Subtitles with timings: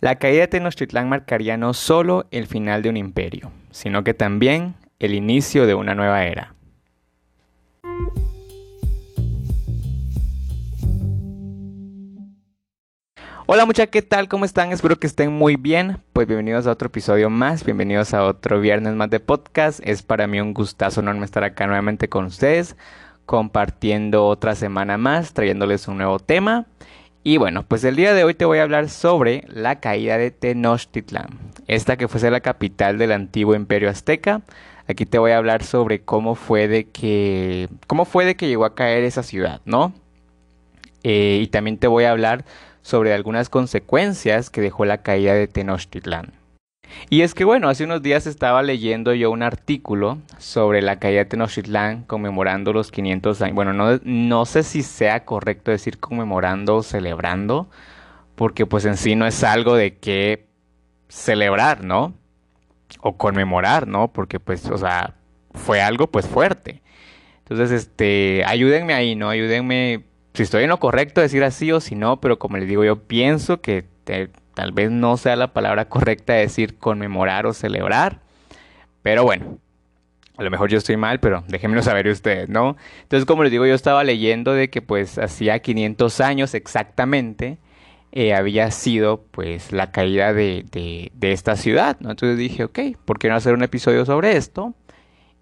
[0.00, 4.74] La caída de Tenochtitlán marcaría no solo el final de un imperio, sino que también
[4.98, 6.54] el inicio de una nueva era.
[13.46, 14.28] Hola muchachos, ¿qué tal?
[14.28, 14.72] ¿Cómo están?
[14.72, 15.98] Espero que estén muy bien.
[16.12, 19.80] Pues bienvenidos a otro episodio más, bienvenidos a otro viernes más de podcast.
[19.84, 22.76] Es para mí un gustazo enorme estar acá nuevamente con ustedes,
[23.26, 26.66] compartiendo otra semana más, trayéndoles un nuevo tema.
[27.26, 30.30] Y bueno, pues el día de hoy te voy a hablar sobre la caída de
[30.30, 31.28] Tenochtitlán,
[31.66, 34.42] esta que fuese la capital del antiguo imperio azteca.
[34.86, 38.66] Aquí te voy a hablar sobre cómo fue de que, cómo fue de que llegó
[38.66, 39.94] a caer esa ciudad, ¿no?
[41.02, 42.44] Eh, y también te voy a hablar
[42.82, 46.43] sobre algunas consecuencias que dejó la caída de Tenochtitlán.
[47.10, 51.20] Y es que bueno, hace unos días estaba leyendo yo un artículo sobre la caída
[51.20, 53.54] de Tenochtitlán conmemorando los 500 años.
[53.54, 57.68] Bueno, no, no sé si sea correcto decir conmemorando o celebrando,
[58.34, 60.46] porque pues en sí no es algo de que
[61.08, 62.14] celebrar, ¿no?
[63.00, 64.12] O conmemorar, ¿no?
[64.12, 65.14] Porque pues, o sea,
[65.52, 66.82] fue algo pues fuerte.
[67.40, 69.28] Entonces, este, ayúdenme ahí, ¿no?
[69.28, 72.84] Ayúdenme si estoy en lo correcto decir así o si no, pero como les digo,
[72.84, 73.86] yo pienso que
[74.54, 78.20] tal vez no sea la palabra correcta decir conmemorar o celebrar.
[79.02, 79.58] Pero bueno,
[80.36, 82.76] a lo mejor yo estoy mal, pero déjenmelo saber ustedes, ¿no?
[83.02, 87.58] Entonces, como les digo, yo estaba leyendo de que pues hacía 500 años exactamente
[88.16, 92.10] eh, había sido pues la caída de, de, esta ciudad, ¿no?
[92.10, 94.72] Entonces dije, ok, ¿por qué no hacer un episodio sobre esto?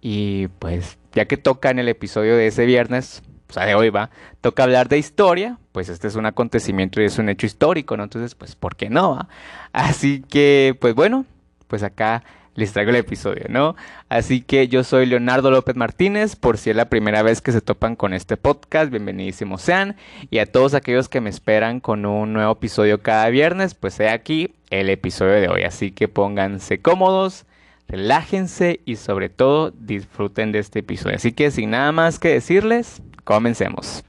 [0.01, 3.91] Y pues ya que toca en el episodio de ese viernes, o sea, de hoy
[3.91, 4.09] va,
[4.41, 8.05] toca hablar de historia, pues este es un acontecimiento y es un hecho histórico, ¿no?
[8.05, 9.29] Entonces, pues, ¿por qué no?
[9.75, 11.27] Así que, pues bueno,
[11.69, 13.77] pues acá les traigo el episodio, ¿no?
[14.09, 17.61] Así que yo soy Leonardo López Martínez, por si es la primera vez que se
[17.61, 19.97] topan con este podcast, bienvenidísimos sean,
[20.31, 24.09] y a todos aquellos que me esperan con un nuevo episodio cada viernes, pues he
[24.09, 27.45] aquí el episodio de hoy, así que pónganse cómodos,
[27.87, 31.17] relájense y sobre todo disfruten de este episodio.
[31.17, 34.05] Así que sin nada más que decirles, Comencemos.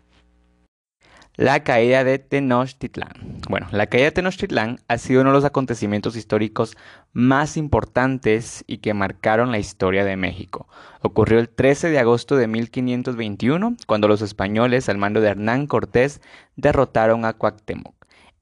[1.35, 3.41] La caída de Tenochtitlán.
[3.49, 6.77] Bueno, la caída de Tenochtitlán ha sido uno de los acontecimientos históricos
[7.11, 10.67] más importantes y que marcaron la historia de México.
[11.01, 16.21] Ocurrió el 13 de agosto de 1521, cuando los españoles, al mando de Hernán Cortés,
[16.55, 17.95] derrotaron a Cuauhtémoc.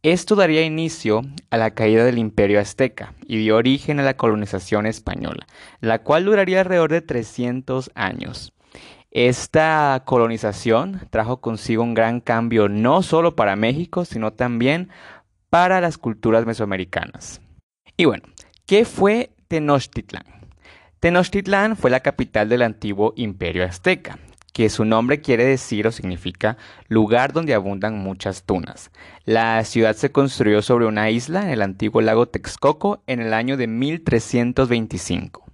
[0.03, 4.86] Esto daría inicio a la caída del imperio azteca y dio origen a la colonización
[4.86, 5.48] española,
[5.80, 8.53] la cual duraría alrededor de 300 años.
[9.11, 14.89] Esta colonización trajo consigo un gran cambio no solo para México, sino también
[15.49, 17.41] para las culturas mesoamericanas.
[17.97, 18.23] Y bueno,
[18.66, 20.23] ¿qué fue Tenochtitlán?
[21.01, 24.17] Tenochtitlán fue la capital del antiguo imperio azteca,
[24.53, 26.55] que su nombre quiere decir o significa
[26.88, 28.91] lugar donde abundan muchas tunas.
[29.25, 33.57] La ciudad se construyó sobre una isla en el antiguo lago Texcoco en el año
[33.57, 35.50] de 1325.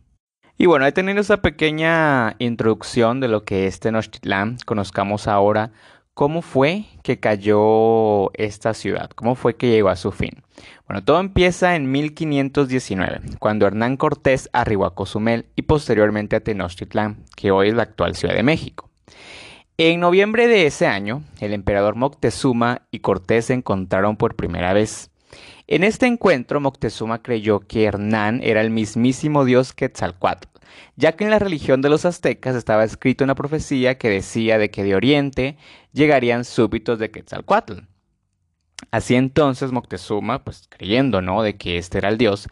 [0.60, 4.58] Y bueno, he tenido esa pequeña introducción de lo que es Tenochtitlán.
[4.66, 5.72] Conozcamos ahora
[6.16, 10.44] cómo fue que cayó esta ciudad, cómo fue que llegó a su fin.
[10.88, 17.24] Bueno, todo empieza en 1519, cuando Hernán Cortés arribó a Cozumel y posteriormente a Tenochtitlán,
[17.36, 18.90] que hoy es la actual Ciudad de México.
[19.78, 25.12] En noviembre de ese año, el emperador Moctezuma y Cortés se encontraron por primera vez.
[25.68, 30.48] En este encuentro Moctezuma creyó que Hernán era el mismísimo dios Quetzalcoatl,
[30.96, 34.70] ya que en la religión de los aztecas estaba escrito una profecía que decía de
[34.72, 35.58] que de oriente
[35.92, 37.80] llegarían súbitos de Quetzalcoatl.
[38.92, 42.48] Así entonces Moctezuma, pues creyendo, ¿no?, de que este era el dios,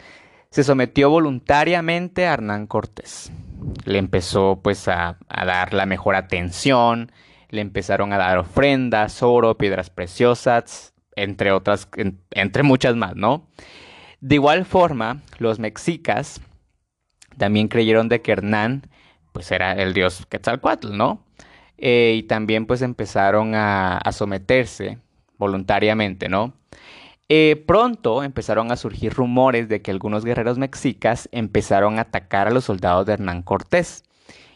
[0.49, 3.31] se sometió voluntariamente a Hernán Cortés.
[3.85, 7.11] Le empezó pues a, a dar la mejor atención,
[7.49, 11.87] le empezaron a dar ofrendas, oro, piedras preciosas, entre otras,
[12.31, 13.47] entre muchas más, ¿no?
[14.21, 16.41] De igual forma, los mexicas
[17.37, 18.87] también creyeron de que Hernán,
[19.31, 21.23] pues era el dios Quetzalcoatl, ¿no?
[21.77, 24.99] Eh, y también pues empezaron a, someterse
[25.37, 26.53] voluntariamente, ¿no?
[27.27, 32.51] Eh, pronto empezaron a surgir rumores de que algunos guerreros mexicas empezaron a atacar a
[32.51, 34.03] los soldados de Hernán Cortés.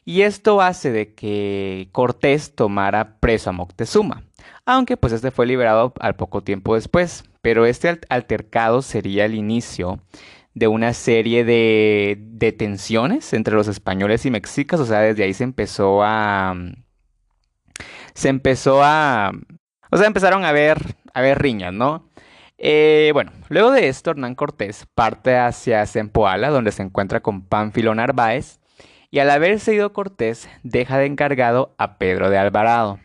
[0.06, 4.24] Y esto hace de que Cortés tomara preso a Moctezuma
[4.66, 7.24] aunque pues este fue liberado al poco tiempo después.
[7.42, 10.00] Pero este altercado sería el inicio
[10.54, 15.44] de una serie de, detenciones entre los españoles y mexicas, o sea, desde ahí se
[15.44, 16.56] empezó a...
[18.14, 19.32] Se empezó a...
[19.92, 20.78] O sea, empezaron a ver,
[21.14, 22.10] a ver riñas, ¿no?
[22.58, 27.96] Eh, bueno, luego de esto, Hernán Cortés parte hacia Zempoala, donde se encuentra con Pánfilo
[27.96, 28.60] Narváez,
[29.12, 33.00] y al haberse ido Cortés, deja de encargado a Pedro de Alvarado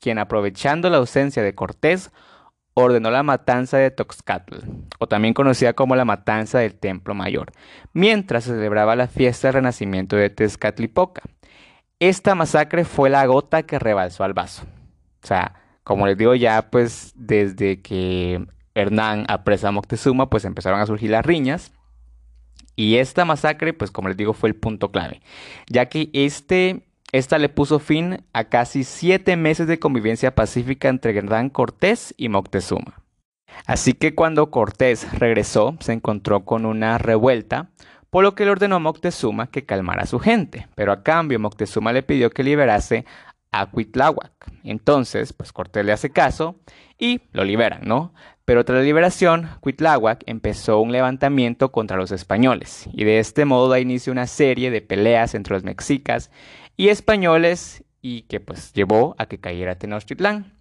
[0.00, 2.10] quien aprovechando la ausencia de Cortés,
[2.74, 4.56] ordenó la matanza de Toxcatl,
[4.98, 7.52] o también conocida como la matanza del Templo Mayor,
[7.92, 11.22] mientras se celebraba la fiesta del renacimiento de Tezcatlipoca.
[11.98, 14.64] Esta masacre fue la gota que rebalsó al vaso.
[15.22, 20.80] O sea, como les digo ya, pues desde que Hernán apresa a Moctezuma, pues empezaron
[20.80, 21.72] a surgir las riñas.
[22.76, 25.20] Y esta masacre, pues como les digo, fue el punto clave,
[25.68, 31.16] ya que este esta le puso fin a casi siete meses de convivencia pacífica entre
[31.16, 33.02] Hernán Cortés y Moctezuma.
[33.66, 37.70] Así que cuando Cortés regresó, se encontró con una revuelta,
[38.10, 41.40] por lo que le ordenó a Moctezuma que calmara a su gente, pero a cambio
[41.40, 43.04] Moctezuma le pidió que liberase
[43.50, 44.32] a Cuitláhuac.
[44.64, 46.56] Entonces, pues Cortés le hace caso
[46.98, 48.12] y lo liberan, ¿no?
[48.44, 53.68] Pero tras la liberación, Cuitláhuac empezó un levantamiento contra los españoles, y de este modo
[53.68, 56.30] da inicio una serie de peleas entre los mexicas
[56.78, 60.54] y españoles y que pues llevó a que cayera Tenochtitlán.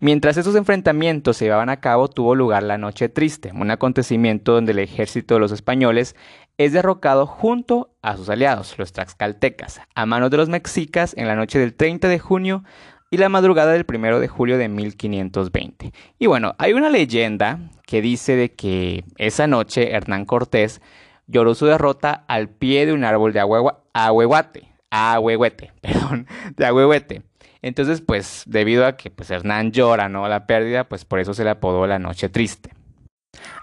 [0.00, 4.72] Mientras esos enfrentamientos se llevaban a cabo, tuvo lugar la Noche Triste, un acontecimiento donde
[4.72, 6.16] el ejército de los españoles
[6.58, 11.36] es derrocado junto a sus aliados, los Tlaxcaltecas, a manos de los mexicas en la
[11.36, 12.64] noche del 30 de junio
[13.10, 15.92] y la madrugada del 1 de julio de 1520.
[16.18, 20.80] Y bueno, hay una leyenda que dice de que esa noche Hernán Cortés
[21.26, 26.26] lloró su derrota al pie de un árbol de ahuehuate, ahuehuete, perdón,
[26.56, 27.22] de ahuehuete.
[27.62, 30.28] Entonces, pues, debido a que pues, Hernán llora, ¿no?
[30.28, 32.70] La pérdida, pues por eso se le apodó la noche triste.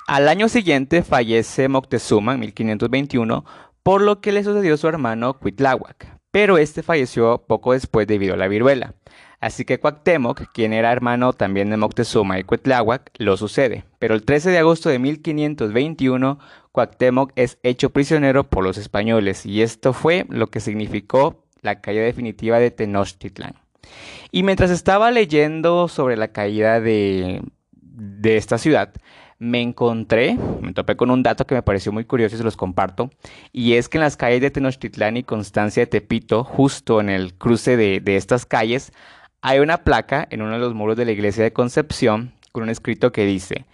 [0.08, 3.46] Al año siguiente fallece Moctezuma en 1521,
[3.84, 8.38] por lo que le sucedió su hermano Cuitláhuac, pero este falleció poco después debido a
[8.38, 8.96] la viruela.
[9.42, 13.86] Así que Cuauhtémoc, quien era hermano también de Moctezuma y Cuitláhuac, lo sucede.
[13.98, 16.40] Pero el 13 de agosto de 1521,
[16.72, 22.04] Cuauhtémoc es hecho prisionero por los españoles y esto fue lo que significó la caída
[22.04, 23.56] definitiva de Tenochtitlán.
[24.32, 27.42] Y mientras estaba leyendo sobre la caída de,
[27.74, 28.94] de esta ciudad,
[29.40, 32.56] me encontré, me topé con un dato que me pareció muy curioso y se los
[32.56, 33.10] comparto,
[33.52, 37.34] y es que en las calles de Tenochtitlán y Constancia de Tepito, justo en el
[37.34, 38.94] cruce de, de estas calles,
[39.42, 42.70] hay una placa en uno de los muros de la iglesia de Concepción con un
[42.70, 43.66] escrito que dice,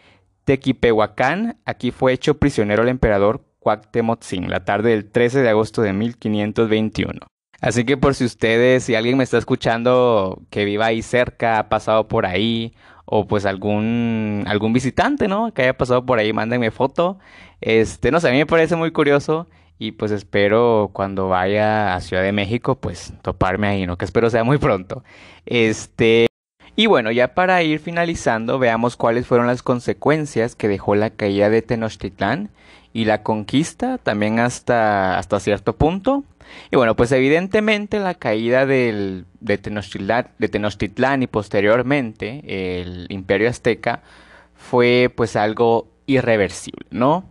[0.46, 5.94] Tequipehuacán, aquí fue hecho prisionero el emperador Cuauhtémoc la tarde del 13 de agosto de
[5.94, 7.20] 1521.
[7.60, 11.70] Así que por si ustedes, si alguien me está escuchando que viva ahí cerca, ha
[11.70, 12.74] pasado por ahí,
[13.06, 15.54] o pues algún, algún visitante, ¿no?
[15.54, 17.18] Que haya pasado por ahí, mándenme foto.
[17.62, 19.48] Este, no sé, a mí me parece muy curioso
[19.80, 23.98] y pues espero cuando vaya a Ciudad de México, pues toparme ahí, ¿no?
[23.98, 25.04] Que espero sea muy pronto.
[25.46, 26.28] Este,
[26.76, 31.50] y bueno, ya para ir finalizando, veamos cuáles fueron las consecuencias que dejó la caída
[31.50, 32.50] de Tenochtitlán
[32.94, 36.24] y la conquista también hasta, hasta cierto punto.
[36.72, 43.50] Y bueno, pues evidentemente la caída del, de, Tenochtitlán, de Tenochtitlán y posteriormente el imperio
[43.50, 44.02] azteca
[44.56, 47.26] fue pues algo irreversible, ¿no?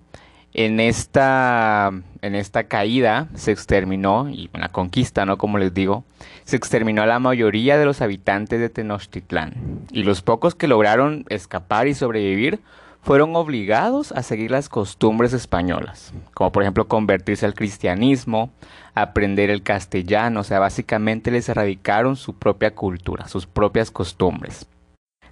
[0.59, 1.93] En esta,
[2.23, 5.37] en esta caída se exterminó, y la conquista, ¿no?
[5.37, 6.05] Como les digo,
[6.45, 9.53] se exterminó a la mayoría de los habitantes de Tenochtitlán.
[9.93, 12.61] Y los pocos que lograron escapar y sobrevivir
[13.03, 18.49] fueron obligados a seguir las costumbres españolas, como por ejemplo convertirse al cristianismo,
[18.95, 24.67] aprender el castellano, o sea, básicamente les erradicaron su propia cultura, sus propias costumbres.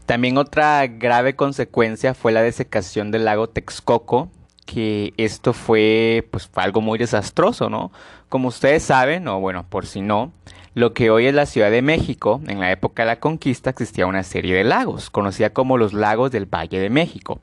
[0.04, 4.28] También otra grave consecuencia fue la desecación del lago Texcoco,
[4.64, 7.92] que esto fue pues fue algo muy desastroso, ¿no?
[8.28, 10.32] Como ustedes saben, o bueno, por si no,
[10.74, 14.06] lo que hoy es la Ciudad de México, en la época de la conquista existía
[14.06, 17.40] una serie de lagos, conocida como los lagos del Valle de México.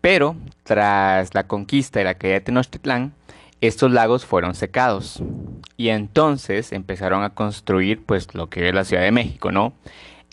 [0.00, 3.14] Pero tras la conquista y la caída de Tenochtitlán,
[3.60, 5.20] estos lagos fueron secados
[5.76, 9.72] y entonces empezaron a construir pues lo que es la Ciudad de México, ¿no?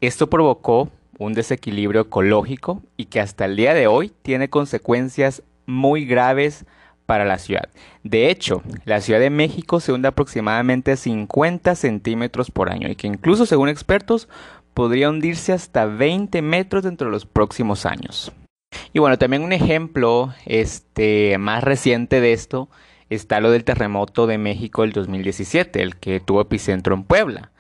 [0.02, 6.06] Esto provocó un desequilibrio ecológico y que hasta el día de hoy tiene consecuencias muy
[6.06, 6.66] graves
[7.06, 7.70] para la ciudad.
[8.04, 13.08] De hecho, la Ciudad de México se hunde aproximadamente 50 centímetros por año y que
[13.08, 14.28] incluso según expertos
[14.74, 18.32] podría hundirse hasta 20 metros dentro de los próximos años.
[18.94, 22.70] Y bueno, también un ejemplo este, más reciente de esto
[23.10, 27.52] está lo del terremoto de México del 2017, el que tuvo epicentro en Puebla,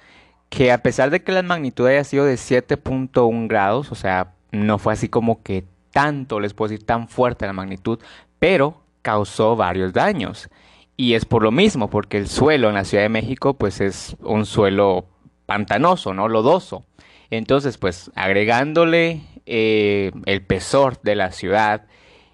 [0.50, 4.78] que a pesar de que la magnitud haya sido de 7.1 grados, o sea, no
[4.78, 8.00] fue así como que tanto, les puedo decir, tan fuerte la magnitud,
[8.38, 10.50] pero causó varios daños.
[10.98, 14.18] Y es por lo mismo, porque el suelo en la Ciudad de México, pues es
[14.20, 15.06] un suelo
[15.46, 16.28] pantanoso, ¿no?
[16.28, 16.84] Lodoso.
[17.30, 21.86] Entonces, pues agregándole eh, el pesor de la ciudad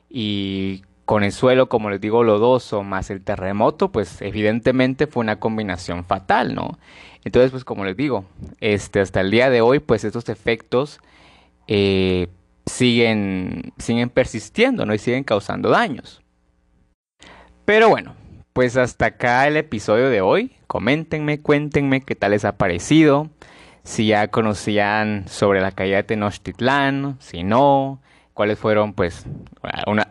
[0.10, 5.40] y con el suelo, como les digo, lodoso, más el terremoto, pues evidentemente fue una
[5.40, 6.80] combinación fatal, ¿no?
[7.24, 8.26] Entonces, pues como les digo,
[8.60, 11.00] este, hasta el día de hoy, pues estos efectos
[11.68, 12.28] eh,
[12.72, 14.94] siguen, siguen persistiendo, ¿no?
[14.94, 16.22] Y siguen causando daños.
[17.66, 18.16] Pero bueno,
[18.54, 20.56] pues hasta acá el episodio de hoy.
[20.68, 23.30] Coméntenme, cuéntenme qué tal les ha parecido.
[23.84, 28.02] Si ya conocían sobre la caída de Tenochtitlán, si no,
[28.34, 29.26] cuáles fueron pues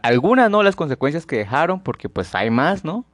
[0.02, 3.06] algunas no las consecuencias que dejaron, porque pues hay más, ¿no?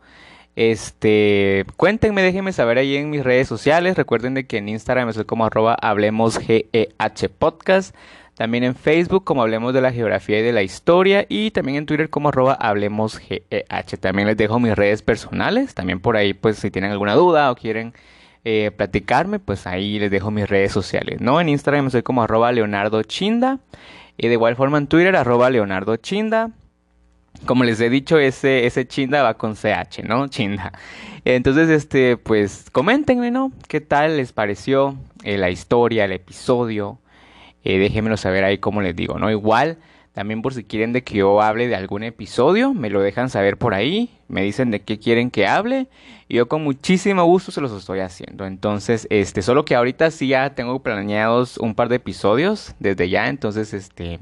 [0.57, 3.97] Este, cuéntenme, déjenme saber ahí en mis redes sociales.
[3.97, 7.95] Recuerden de que en Instagram soy como arroba hablemos GEH podcast.
[8.37, 11.25] También en Facebook como Hablemos de la Geografía y de la Historia.
[11.27, 13.97] Y también en Twitter como arroba Hablemos GEH.
[13.99, 15.75] También les dejo mis redes personales.
[15.75, 17.95] También por ahí, pues si tienen alguna duda o quieren
[18.45, 21.19] eh, platicarme, pues ahí les dejo mis redes sociales.
[21.23, 21.41] ¿no?
[21.41, 23.59] En Instagram soy como arroba Leonardo Chinda.
[24.19, 26.51] Y de igual forma en Twitter arroba Leonardo Chinda.
[27.47, 30.29] Como les he dicho, ese, ese Chinda va con CH, ¿no?
[30.29, 30.73] Chinda.
[31.25, 33.53] Entonces, este, pues, coméntenme, ¿no?
[33.69, 36.99] ¿Qué tal les pareció eh, la historia, el episodio?
[37.67, 39.31] Eh, déjenmelo saber ahí como les digo, ¿no?
[39.31, 39.79] Igual,
[40.13, 43.59] también por si quieren de que yo hable de algún episodio, me lo dejan saber
[43.59, 45.89] por ahí, me dicen de qué quieren que hable
[46.29, 48.47] y yo con muchísimo gusto se los estoy haciendo.
[48.47, 53.29] Entonces, este, solo que ahorita sí ya tengo planeados un par de episodios desde ya,
[53.29, 54.21] entonces, este...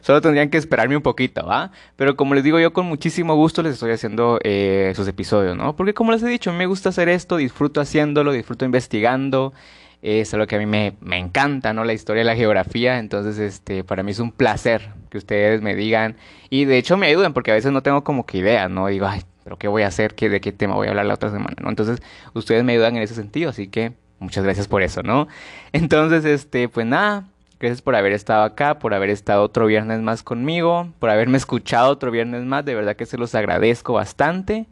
[0.00, 1.70] Solo tendrían que esperarme un poquito, ¿va?
[1.94, 5.76] Pero como les digo, yo con muchísimo gusto les estoy haciendo eh, sus episodios, ¿no?
[5.76, 9.52] Porque como les he dicho, me gusta hacer esto, disfruto haciéndolo, disfruto investigando
[10.02, 11.84] es algo que a mí me, me, encanta, ¿no?
[11.84, 15.74] La historia y la geografía, entonces, este, para mí es un placer que ustedes me
[15.74, 16.16] digan
[16.48, 18.86] y de hecho me ayuden porque a veces no tengo como que ideas, ¿no?
[18.86, 20.14] Digo, ay, pero ¿qué voy a hacer?
[20.14, 21.68] ¿Qué, ¿De qué tema voy a hablar la otra semana, ¿no?
[21.68, 22.00] Entonces,
[22.34, 25.28] ustedes me ayudan en ese sentido, así que muchas gracias por eso, ¿no?
[25.72, 27.24] Entonces, este, pues nada,
[27.58, 31.90] gracias por haber estado acá, por haber estado otro viernes más conmigo, por haberme escuchado
[31.90, 34.66] otro viernes más, de verdad que se los agradezco bastante.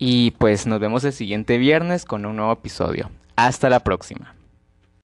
[0.00, 3.10] Y pues nos vemos el siguiente viernes con un nuevo episodio.
[3.34, 4.37] Hasta la próxima.